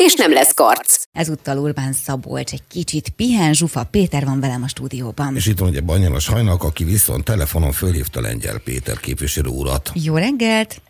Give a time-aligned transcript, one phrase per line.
[0.00, 1.02] és nem lesz karc.
[1.12, 5.36] Ezúttal Urbán Szabolcs egy kicsit pihen, Zsufa Péter van velem a stúdióban.
[5.36, 9.90] És itt van ugye Banyalas Hajnalka, aki viszont telefonon fölhívta Lengyel Péter képviselő urat.
[9.94, 10.80] Jó reggelt!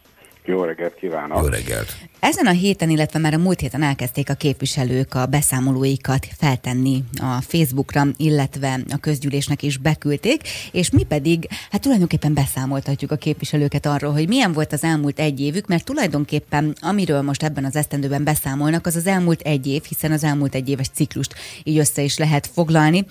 [0.51, 1.43] Jó reggelt kívánok!
[1.43, 1.97] Jó reggelt!
[2.21, 7.41] Ezen a héten, illetve már a múlt héten elkezdték a képviselők a beszámolóikat feltenni a
[7.41, 10.41] Facebookra, illetve a közgyűlésnek is beküldték,
[10.73, 15.41] és mi pedig, hát tulajdonképpen beszámoltatjuk a képviselőket arról, hogy milyen volt az elmúlt egy
[15.41, 20.13] évük, mert tulajdonképpen amiről most ebben az esztendőben beszámolnak, az az elmúlt egy év, hiszen
[20.13, 23.07] az elmúlt egy éves ciklust így össze is lehet foglalni.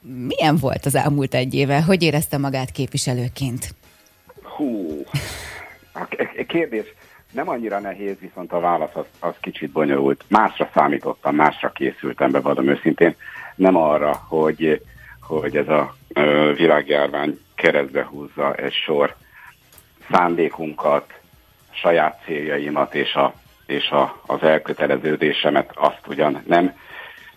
[0.00, 1.82] Milyen volt az elmúlt egy éve?
[1.82, 3.74] Hogy érezte magát képviselőként?
[4.56, 5.04] Hú,
[5.92, 6.06] a
[6.46, 6.94] kérdés
[7.32, 10.24] nem annyira nehéz, viszont a válasz az, az kicsit bonyolult.
[10.28, 13.14] Másra számítottam, másra készültem, bevallom őszintén.
[13.54, 14.82] Nem arra, hogy,
[15.20, 19.14] hogy ez a ö, világjárvány keresztbe húzza egy sor
[20.10, 21.12] szándékunkat,
[21.70, 23.34] saját céljaimat és, a,
[23.66, 26.76] és a, az elköteleződésemet azt ugyan nem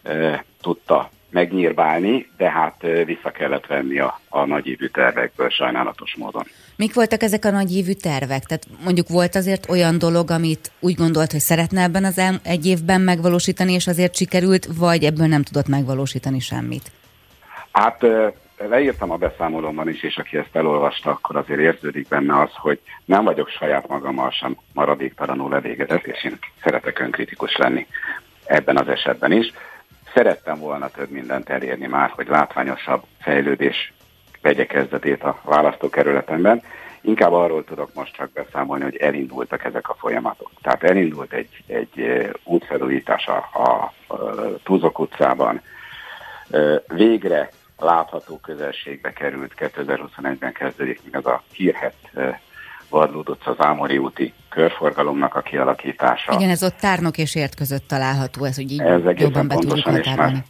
[0.03, 6.43] e, tudta megnyírbálni, de hát vissza kellett venni a, a nagyívű tervekből sajnálatos módon.
[6.75, 8.43] Mik voltak ezek a nagyívű tervek?
[8.43, 12.65] Tehát mondjuk volt azért olyan dolog, amit úgy gondolt, hogy szeretne ebben az el, egy
[12.65, 16.91] évben megvalósítani, és azért sikerült, vagy ebből nem tudott megvalósítani semmit?
[17.71, 18.05] Hát
[18.57, 23.23] leírtam a beszámolómban is, és aki ezt elolvasta, akkor azért érződik benne az, hogy nem
[23.23, 27.87] vagyok saját magammal sem maradéktalanul elégedett, és én szeretek önkritikus lenni
[28.45, 29.53] ebben az esetben is.
[30.15, 33.93] Szerettem volna több mindent elérni már, hogy látványosabb fejlődés
[34.41, 36.61] vegye kezdetét a választókerületemben.
[37.01, 40.51] Inkább arról tudok most csak beszámolni, hogy elindultak ezek a folyamatok.
[40.61, 44.31] Tehát elindult egy, egy útfelújítás a, a, a
[44.63, 45.61] Túzok utcában.
[46.87, 51.95] Végre látható közelségbe került, 2021-ben kezdődik még az a hírhet
[52.89, 56.33] Utca az Ámori úti körforgalomnak a kialakítása.
[56.33, 59.85] Igen, ez ott tárnok és ért között található, ez úgy így ez jobban be tudjuk
[59.85, 60.43] határolni.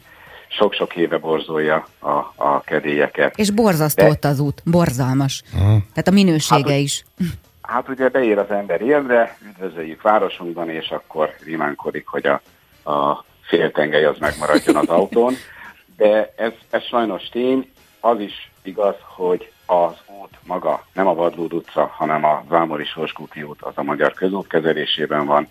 [0.47, 3.37] Sok-sok éve borzolja a, a kedélyeket.
[3.37, 4.09] És borzasztó De...
[4.09, 5.43] ott az út, borzalmas.
[5.45, 5.67] Uh-huh.
[5.67, 7.03] Tehát a minősége hát, is.
[7.61, 12.41] Hát ugye beír az ember élve, üdvözöljük városunkban, és akkor rimánkodik, hogy a,
[12.91, 15.33] a féltengely az megmaradjon az autón.
[15.97, 21.53] De ez, ez sajnos tény, az is igaz, hogy az út maga nem a Vadlód
[21.53, 25.47] utca, hanem a Zámori Sorskúti út, az a magyar közút kezelésében van,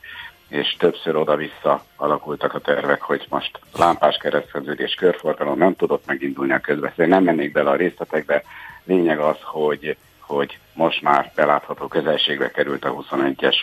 [0.49, 6.59] és többször oda-vissza alakultak a tervek, hogy most lámpás kereszteződés, körforgalom nem tudott megindulni a
[6.59, 7.07] közbeszél.
[7.07, 8.43] Nem mennék bele a részletekbe.
[8.85, 13.57] Lényeg az, hogy, hogy most már belátható közelségbe került a 21-es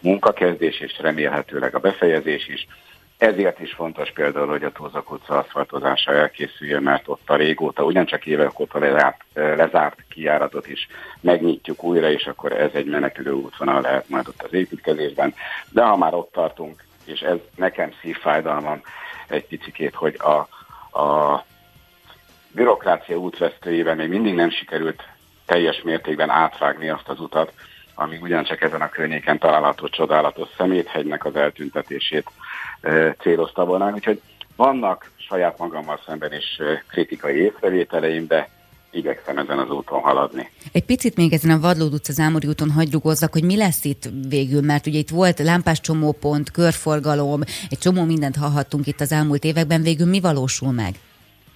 [0.00, 2.66] munkakezdés, és remélhetőleg a befejezés is.
[3.24, 8.26] Ezért is fontos például, hogy a Tózak utca aszfaltozása elkészüljön, mert ott a régóta, ugyancsak
[8.26, 10.88] évek óta lezárt, lezárt kijáratot is
[11.20, 15.34] megnyitjuk újra, és akkor ez egy menekülő útvonal lehet majd ott az építkezésben.
[15.70, 18.80] De ha már ott tartunk, és ez nekem szívfájdalmam
[19.28, 20.36] egy picikét, hogy a,
[21.00, 21.44] a
[22.50, 25.02] bürokrácia útvesztőjében még mindig nem sikerült
[25.46, 27.52] teljes mértékben átvágni azt az utat,
[27.94, 32.30] ami ugyancsak ezen a környéken található csodálatos szeméthegynek az eltüntetését
[33.18, 33.92] célozta volna.
[33.94, 34.20] Úgyhogy
[34.56, 38.48] vannak saját magammal szemben is kritikai észrevételeim, de
[38.90, 40.50] igyekszem ezen az úton haladni.
[40.72, 44.60] Egy picit még ezen a Vadlód utca Zámori úton hagyrugozzak, hogy mi lesz itt végül,
[44.60, 47.40] mert ugye itt volt lámpás csomópont, körforgalom,
[47.70, 50.94] egy csomó mindent hallhattunk itt az elmúlt években, végül mi valósul meg?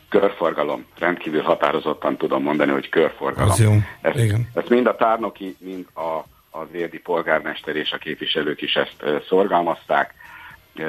[0.09, 0.87] Körforgalom.
[0.99, 3.51] Rendkívül határozottan tudom mondani, hogy körforgalom.
[3.51, 3.73] Az jó.
[4.01, 4.49] Ezt, Igen.
[4.55, 6.25] ezt mind a tárnoki, mind a,
[6.59, 10.15] az érdi polgármester és a képviselők is ezt szorgalmazták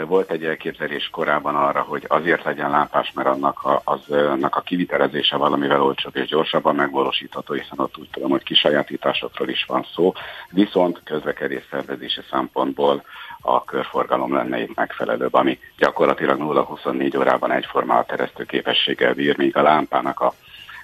[0.08, 4.62] volt egy elképzelés korábban arra, hogy azért legyen lámpás, mert annak a, az, annak a
[4.62, 10.14] kivitelezése valamivel olcsóbb és gyorsabban megvalósítható, hiszen ott úgy tudom, hogy kisajátításokról is van szó,
[10.50, 13.04] viszont közlekedés szervezési szempontból
[13.42, 19.58] a körforgalom lenne itt megfelelőbb, ami gyakorlatilag 0-24 órában egyforma a teresztő képességgel bír, míg
[19.58, 20.34] a lámpának a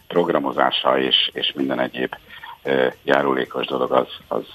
[0.07, 2.15] programozása és, és minden egyéb
[3.03, 4.45] járulékos dolog az, az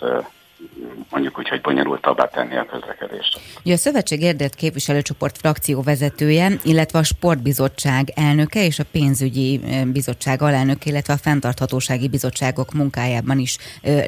[1.10, 3.40] mondjuk úgy, hogy bonyolultabbá tenni a közlekedést.
[3.64, 9.60] Ugye a Szövetség érdett képviselőcsoport frakcióvezetője, illetve a Sportbizottság elnöke és a Pénzügyi
[9.92, 13.56] Bizottság alelnöke, illetve a Fenntarthatósági Bizottságok munkájában is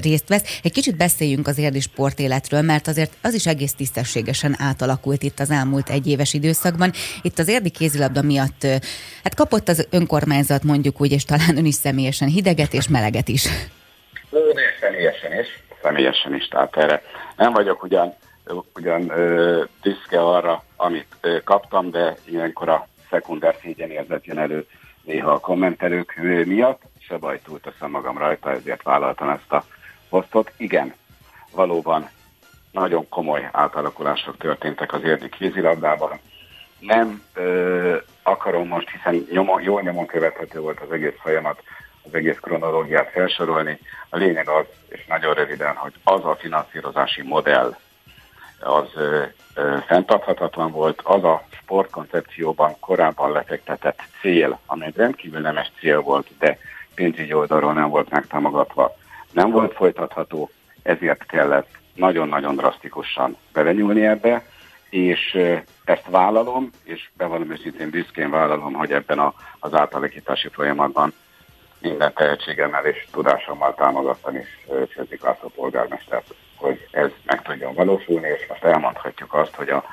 [0.01, 0.61] részt vesz.
[0.63, 5.51] Egy kicsit beszéljünk az érdi sportéletről, mert azért az is egész tisztességesen átalakult itt az
[5.51, 6.93] elmúlt egy éves időszakban.
[7.23, 8.67] Itt az érdi kézilabda miatt
[9.23, 13.47] hát kapott az önkormányzat mondjuk úgy, és talán ön is személyesen hideget és meleget is.
[14.33, 14.39] Ó,
[14.81, 15.47] személyesen is
[15.83, 17.03] személyesen is, tehát erre
[17.37, 18.15] nem vagyok ugyan,
[18.75, 24.67] ugyan ö, büszke arra, amit ö, kaptam, de ilyenkor a szekunder szégyenérzet jön elő
[25.03, 26.15] néha a kommentelők
[26.45, 29.65] miatt, se baj, túlteszem magam rajta, ezért vállaltam ezt a
[30.09, 30.53] posztot.
[30.57, 30.95] Igen,
[31.53, 32.09] valóban
[32.71, 36.19] nagyon komoly átalakulások történtek az érdi kézilabdában.
[36.79, 41.63] Nem ö, akarom most, hiszen nyomon, jól nyomon követhető volt az egész folyamat,
[42.05, 43.79] az egész kronológiát felsorolni.
[44.09, 47.77] A lényeg az, és nagyon röviden, hogy az a finanszírozási modell
[48.61, 49.23] az ö,
[49.55, 56.29] ö, fenntarthatatlan volt, az a sportkoncepcióban korábban lefektetett cél, ami egy rendkívül nemes cél volt,
[56.39, 56.59] de
[56.95, 58.97] pénzügyi oldalról nem volt megtámogatva,
[59.31, 60.51] nem volt folytatható,
[60.83, 64.45] ezért kellett nagyon-nagyon drasztikusan belenyúlni ebbe,
[64.91, 65.39] és
[65.85, 71.13] ezt vállalom, és bevallom őszintén büszkén vállalom, hogy ebben a, az átalakítási folyamatban
[71.83, 78.47] minden tehetségemmel és tudásommal támogattam is Csözik László polgármestert, hogy ez meg tudjon valósulni, és
[78.49, 79.85] most elmondhatjuk azt, hogy a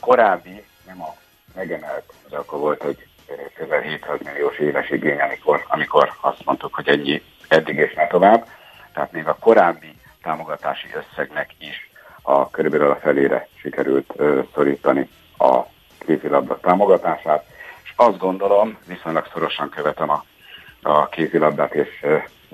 [0.00, 1.14] korábbi, nem a
[1.54, 3.06] megemelt, de akkor volt egy
[3.54, 8.46] közel 700 milliós éves igény, amikor, amikor azt mondtuk, hogy ennyi eddig és ne tovább.
[8.94, 11.90] Tehát még a korábbi támogatási összegnek is
[12.22, 15.62] a körülbelül a felére sikerült ö, szorítani a
[15.98, 17.44] kézilabda támogatását,
[17.82, 20.24] és azt gondolom, viszonylag szorosan követem a
[20.82, 22.06] a kézilabdát, és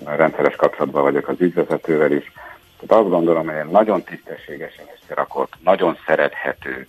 [0.04, 2.32] rendszeres kapcsolatban vagyok az ügyvezetővel is.
[2.80, 6.86] Tehát azt gondolom, hogy nagyon tisztességesen összerakott, nagyon szerethető,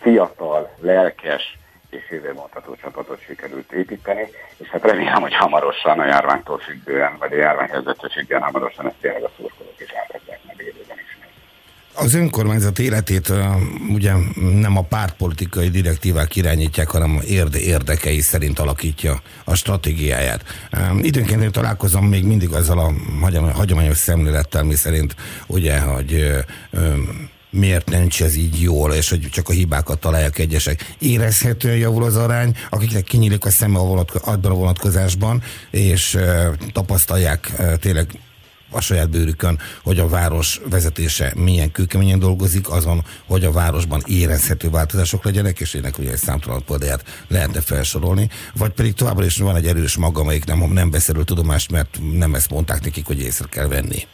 [0.00, 1.58] fiatal, lelkes
[1.90, 7.36] és jövőmondható csapatot sikerült építeni, és hát remélem, hogy hamarosan a járványtól függően, vagy a
[7.36, 10.03] járványhelyzettől függően hamarosan ezt tényleg a szurkolók is is.
[11.96, 13.32] Az önkormányzat életét
[13.88, 14.12] ugye
[14.54, 20.44] nem a pártpolitikai direktívák irányítják, hanem érde érdekei szerint alakítja a stratégiáját.
[21.00, 22.92] Időnként én találkozom még mindig azzal a
[23.52, 25.14] hagyományos szemlélettel, mi szerint
[25.46, 26.34] ugye, hogy
[27.50, 30.94] miért nincs ez így jól, és hogy csak a hibákat találják egyesek.
[30.98, 36.18] Érezhetően javul az arány, akiknek kinyílik a szeme a vonatko- abban a vonatkozásban, és
[36.72, 38.06] tapasztalják tényleg
[38.74, 44.70] a saját bőrükön, hogy a város vezetése milyen kőkeményen dolgozik, azon, hogy a városban érezhető
[44.70, 48.28] változások legyenek, és ennek ugye egy számtalan példáját lehetne felsorolni,
[48.58, 51.98] vagy pedig továbbra is van egy erős maga, amelyik nem, nem vesz erről tudomást, mert
[52.12, 54.06] nem ezt mondták nekik, hogy észre kell venni.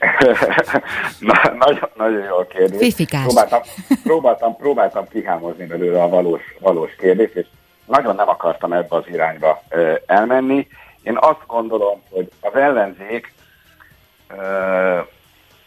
[1.28, 2.94] Na, nagyon, nagyon jó a kérdés.
[3.22, 3.60] Próbáltam,
[4.02, 7.46] próbáltam, próbáltam kihámozni belőle a valós, valós kérdést, és
[7.86, 10.66] nagyon nem akartam ebbe az irányba ö, elmenni.
[11.02, 13.32] Én azt gondolom, hogy az ellenzék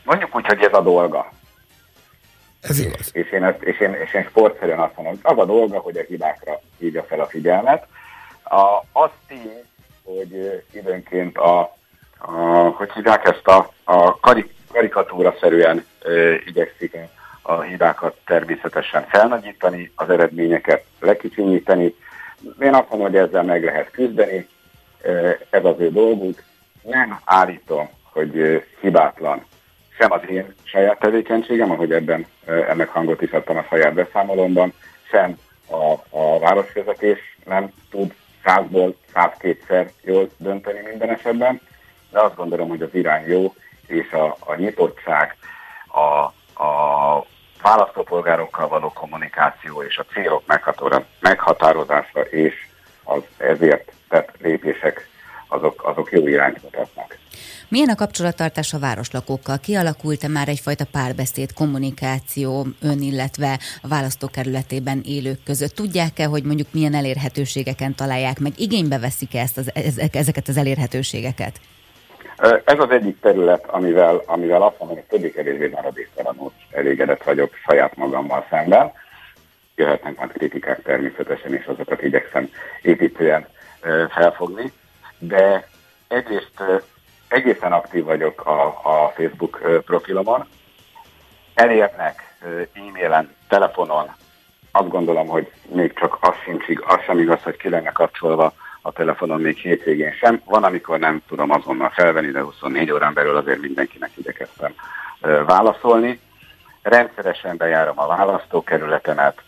[0.04, 1.32] mondjuk úgy, hogy ez a dolga.
[2.62, 3.10] Ez igaz.
[3.14, 5.98] És én, ezt, és én, és én sportszerűen azt mondom, hogy az a dolga, hogy
[5.98, 7.88] a hibákra hívja fel a figyelmet.
[8.44, 9.64] A, az tény,
[10.04, 11.60] hogy időnként a,
[12.18, 12.32] a
[12.76, 16.12] hogy hívják ezt a, a karik, karikatúra-szerűen e,
[16.46, 16.98] igyekszik
[17.42, 21.96] a hibákat természetesen felnagyítani, az eredményeket lekicsinyíteni.
[22.60, 24.48] Én azt mondom, hogy ezzel meg lehet küzdeni,
[25.50, 26.44] ez az ő dolguk.
[26.82, 29.46] Nem állítom, hogy hibátlan
[29.98, 34.74] sem az én saját tevékenységem, ahogy ebben ennek hangot is adtam a saját beszámolomban,
[35.10, 35.38] sem
[35.70, 41.62] a, a városvezetés nem tud százból százkétszer jól dönteni minden esetben,
[42.12, 43.54] de azt gondolom, hogy az irány jó,
[43.88, 45.36] és a, a nyitottság,
[45.88, 46.34] a,
[46.64, 47.26] a
[47.62, 50.44] választópolgárokkal való kommunikáció és a célok
[51.20, 52.54] meghatározása és
[53.04, 55.08] az ezért tett lépések
[55.48, 57.18] azok, azok jó irányt mutatnak.
[57.74, 59.58] Milyen a kapcsolattartás a városlakókkal?
[59.60, 65.76] Kialakult-e már egyfajta párbeszéd, kommunikáció ön, illetve a választókerületében élők között?
[65.76, 68.52] Tudják-e, hogy mondjuk milyen elérhetőségeken találják meg?
[68.58, 69.72] Igénybe veszik-e ezt az,
[70.12, 71.60] ezeket az elérhetőségeket?
[72.66, 78.46] Ez az egyik terület, amivel, amivel azt mondom, hogy többé-kevésbé maradéktalanul elégedett vagyok saját magammal
[78.50, 78.92] szemben.
[79.76, 82.50] Jöhetnek már kritikák természetesen, és azokat igyekszem
[82.82, 83.48] építően
[84.10, 84.72] felfogni,
[85.18, 85.68] de
[86.08, 86.64] egyrészt
[87.34, 90.48] egészen aktív vagyok a, a Facebook profilomon.
[91.54, 92.38] Elérnek
[92.74, 94.12] e-mailen, telefonon,
[94.72, 98.92] azt gondolom, hogy még csak az sincs, az sem igaz, hogy ki lenne kapcsolva a
[98.92, 100.42] telefonon még hétvégén sem.
[100.46, 104.74] Van, amikor nem tudom azonnal felvenni, de 24 órán belül azért mindenkinek igyekeztem
[105.46, 106.20] válaszolni.
[106.82, 109.42] Rendszeresen bejárom a választókerületemet,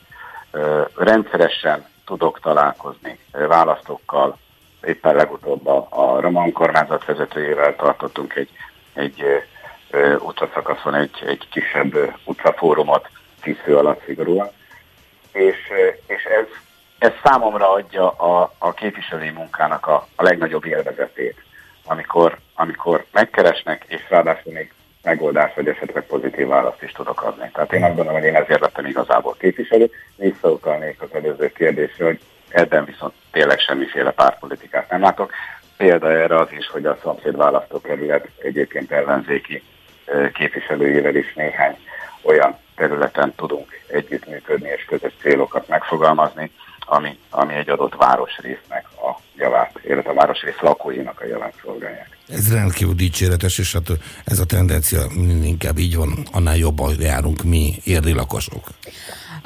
[0.96, 4.38] rendszeresen tudok találkozni választókkal.
[4.86, 8.50] Éppen legutóbb a, a Roman kormányzat vezetőjével tartottunk egy,
[8.94, 9.24] egy
[10.20, 13.10] utcaszakaszon egy, egy kisebb utcafórumot,
[13.42, 14.50] tíz alatt szigorúan.
[15.32, 15.58] És,
[16.08, 16.46] és ez,
[16.98, 21.44] ez számomra adja a, a képviselői munkának a, a legnagyobb élvezetét,
[21.86, 24.74] amikor, amikor megkeresnek, és ráadásul még
[25.04, 27.50] megoldás, vagy esetleg pozitív választ is tudok adni.
[27.54, 29.92] Tehát én azt gondolom, hogy én ezért lettem igazából képviselő.
[30.15, 32.20] Visszautalnék az előző kérdésre, hogy
[32.56, 35.32] ebben viszont tényleg semmiféle pártpolitikát nem látok.
[35.78, 39.64] Példa erre az is, hogy a szomszéd választókerület egyébként ellenzéki
[40.34, 41.78] képviselőjével is néhány
[42.22, 49.80] olyan területen tudunk együttműködni és közös célokat megfogalmazni, ami, ami egy adott városrésznek a javát,
[49.84, 52.18] illetve a városrész lakóinak a javát szolgálják.
[52.28, 53.90] Ez rendkívül dicséretes, és hát
[54.26, 55.02] ez a tendencia
[55.44, 58.68] inkább így van, annál jobban járunk mi érdi lakosok.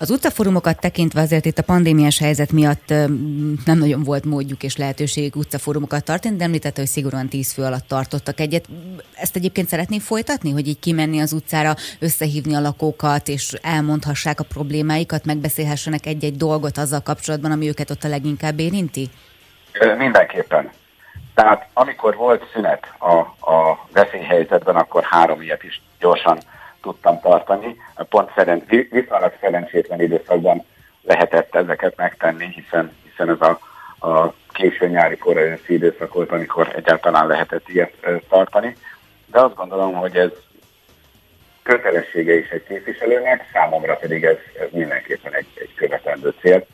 [0.02, 2.90] Az utcafórumokat tekintve azért itt a pandémiás helyzet miatt
[3.66, 7.88] nem nagyon volt módjuk és lehetőségük utcafórumokat tartani, de említette, hogy szigorúan tíz fő alatt
[7.88, 8.66] tartottak egyet.
[9.16, 14.44] Ezt egyébként szeretné folytatni, hogy így kimenni az utcára, összehívni a lakókat, és elmondhassák a
[14.44, 19.10] problémáikat, megbeszélhessenek egy-egy dolgot azzal kapcsolatban, ami őket ott a leginkább érinti?
[19.98, 20.70] Mindenképpen.
[21.34, 23.14] Tehát amikor volt szünet a,
[23.52, 26.38] a veszélyhelyzetben, akkor három ilyet is gyorsan
[26.82, 27.76] tudtam tartani.
[28.10, 30.66] Pont szerint, viszonylag szerencsétlen időszakban
[31.02, 33.60] lehetett ezeket megtenni, hiszen, hiszen ez a,
[34.08, 37.94] a késő nyári korai őszi időszak volt, amikor egyáltalán lehetett ilyet
[38.30, 38.76] tartani.
[39.26, 40.32] De azt gondolom, hogy ez
[41.64, 46.66] kötelessége is egy képviselőnek, számomra pedig ez, ez mindenképpen egy, egy követendő cél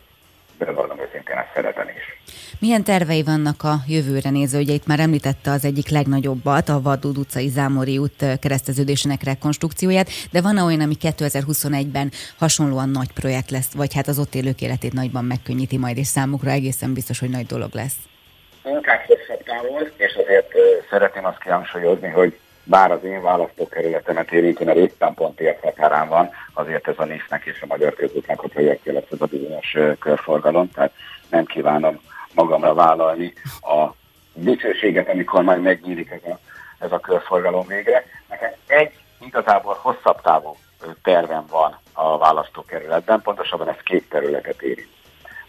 [0.58, 2.34] de valami őszintén ezt szeretem is.
[2.60, 4.60] Milyen tervei vannak a jövőre nézve?
[4.60, 10.42] Ugye itt már említette az egyik legnagyobbat, a Vadud utcai Zámori út kereszteződésének rekonstrukcióját, de
[10.42, 15.26] van olyan, ami 2021-ben hasonlóan nagy projekt lesz, vagy hát az ott élők életét nagyban
[15.26, 17.96] megkönnyíti majd, és számukra egészen biztos, hogy nagy dolog lesz.
[18.66, 20.52] Inkább hosszabb távol, és azért
[20.90, 26.88] szeretném azt kihangsúlyozni, hogy bár az én választókerületemet érinti, mert éppen pont határán van, azért
[26.88, 30.92] ez a nisz és a Magyar Közútnak a projektje lesz ez a bizonyos körforgalom, tehát
[31.30, 32.00] nem kívánom
[32.34, 33.94] magamra vállalni a
[34.34, 36.40] dicsőséget, amikor majd megnyílik ez a,
[36.80, 38.04] ez a körforgalom végre.
[38.30, 40.56] Nekem egy igazából hosszabb távú
[41.04, 44.95] tervem van a választókerületben, pontosabban ez két területet érint.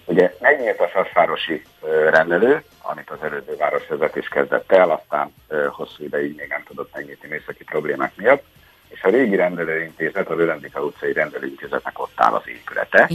[0.09, 1.63] Ugye megnyílt a Sasvárosi
[2.11, 5.35] rendelő, amit az előző városvezetés kezdett el, aztán
[5.69, 8.45] hosszú ideig még nem tudott megnyitni műszaki problémák miatt,
[8.89, 13.11] és a régi rendelőintézet, a Völendika utcai rendelőintézetnek ott áll az épülete,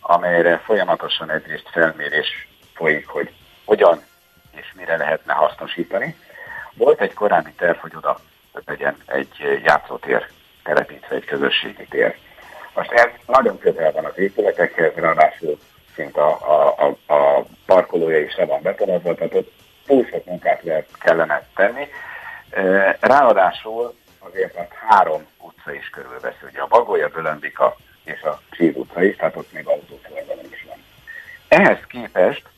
[0.00, 3.30] amelyre folyamatosan egyrészt felmérés folyik, hogy
[3.64, 4.02] hogyan
[4.56, 6.16] és mire lehetne hasznosítani.
[6.74, 8.18] Volt egy korábbi terv, hogy oda
[8.66, 10.26] legyen egy játszótér
[10.62, 12.16] telepítve, egy közösségi tér.
[12.74, 15.58] Most ez nagyon közel van az épületekhez, ráadásul
[15.94, 19.52] szint a, a, a, a parkolója is le van betonozva, tehát ott
[19.86, 20.62] túl sok munkát
[21.00, 21.88] kellene tenni.
[23.00, 29.02] Ráadásul azért az három utca is körülveszi, ugye a Bagolya, Bölöndika és a Csír utca
[29.02, 30.84] is, tehát ott még autóforgalom is van.
[31.48, 32.48] Ehhez képest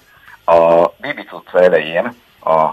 [0.44, 2.70] a Bibic utca elején a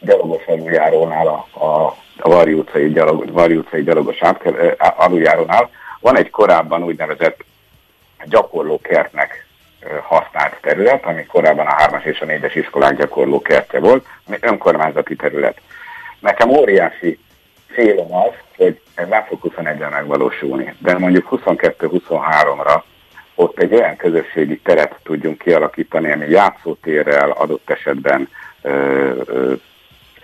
[0.00, 4.20] gyalogos aluljárónál, a, a, a Varj utcai, gyalog, Varj utcai gyalogos
[4.78, 7.44] aluljárónál van egy korábban úgynevezett
[8.24, 9.45] gyakorlókertnek
[10.02, 15.16] használt terület, ami korábban a 3-as és a 4-es iskolák gyakorló kertje volt, ami önkormányzati
[15.16, 15.60] terület.
[16.18, 17.18] Nekem óriási
[17.74, 22.82] célom az, hogy ez nem fog 21-ben megvalósulni, de mondjuk 22-23-ra
[23.34, 28.28] ott egy olyan közösségi teret tudjunk kialakítani, ami játszótérrel, adott esetben
[28.62, 28.70] ö,
[29.24, 29.54] ö,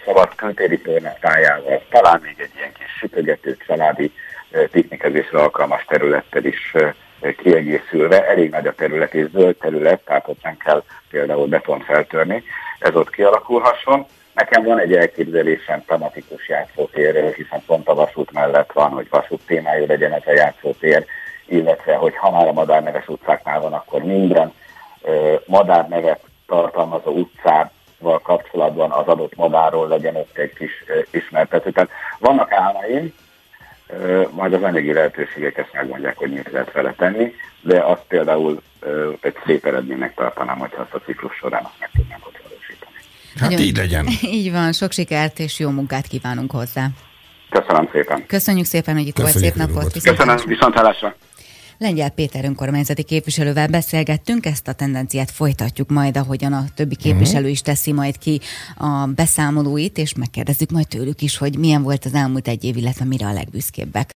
[0.05, 0.81] szabad kültéri
[1.21, 4.13] tájával, talán még egy ilyen kis sütögető családi
[4.71, 6.75] piknikezésre alkalmas területtel is
[7.31, 12.43] kiegészülve, elég nagy a terület és zöld terület, tehát ott nem kell például beton feltörni,
[12.79, 14.07] ez ott kialakulhasson.
[14.35, 19.87] Nekem van egy elképzelésem tematikus játszótérről, hiszen pont a vasút mellett van, hogy vasút témájú
[19.87, 21.07] legyen ez a játszótér,
[21.47, 24.52] illetve hogy ha már a madárneves utcáknál van, akkor minden
[25.02, 31.71] ö, madárnevet tartalmazó utcával kapcsolatban az adott madárról legyen ott egy kis ismertető.
[31.71, 33.14] Tehát vannak álmaim,
[34.31, 38.62] majd az anyagi lehetőségek ezt megmondják, hogy mit lehet vele tenni, de azt például
[39.21, 42.97] egy szép eredménynek tartanám, hogyha azt a ciklus során azt meg tudnánk ott valósítani.
[43.37, 44.07] Hát Nagyon, így legyen.
[44.39, 46.87] Így van, sok sikert és jó munkát kívánunk hozzá.
[47.51, 48.27] Köszönöm szépen.
[48.27, 49.93] Köszönjük szépen, hogy itt volt, szép napot.
[50.03, 51.15] Köszönöm, viszontlátásra.
[51.83, 57.62] Lengyel Péter önkormányzati képviselővel beszélgettünk, ezt a tendenciát folytatjuk majd, ahogyan a többi képviselő is
[57.62, 58.41] teszi majd ki
[58.77, 63.05] a beszámolóit, és megkérdezzük majd tőlük is, hogy milyen volt az elmúlt egy év, illetve
[63.05, 64.11] mire a legbüszkébbek.